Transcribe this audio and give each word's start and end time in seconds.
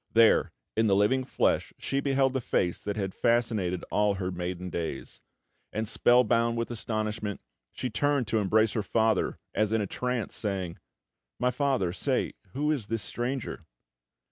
There, 0.13 0.51
in 0.75 0.87
the 0.87 0.95
living 0.95 1.23
flesh, 1.25 1.73
she 1.77 1.99
beheld 1.99 2.33
the 2.33 2.41
face 2.41 2.79
that 2.79 2.95
had 2.97 3.13
fascinated 3.13 3.85
all 3.91 4.15
her 4.15 4.31
maiden 4.31 4.71
days; 4.71 5.21
and, 5.71 5.87
spellbound 5.87 6.57
with 6.57 6.71
astonishment, 6.71 7.39
she 7.71 7.91
turned 7.91 8.25
to 8.29 8.39
embrace 8.39 8.71
her 8.71 8.81
father, 8.81 9.37
as 9.53 9.71
in 9.73 9.79
a 9.79 9.85
trance, 9.85 10.33
saying: 10.35 10.79
"My 11.37 11.51
father, 11.51 11.93
say, 11.93 12.33
who 12.53 12.71
is 12.71 12.87
this 12.87 13.03
stranger?" 13.03 13.67